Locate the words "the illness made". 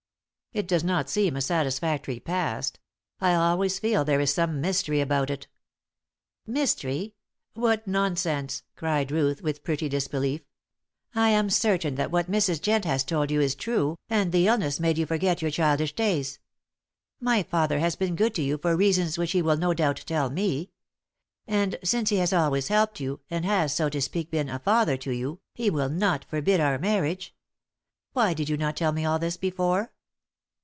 14.33-14.97